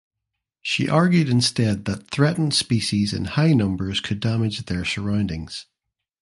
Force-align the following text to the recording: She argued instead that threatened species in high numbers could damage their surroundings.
She 0.63 0.89
argued 0.89 1.29
instead 1.29 1.85
that 1.85 2.09
threatened 2.09 2.55
species 2.55 3.13
in 3.13 3.25
high 3.25 3.53
numbers 3.53 3.99
could 3.99 4.19
damage 4.19 4.65
their 4.65 4.83
surroundings. 4.83 5.67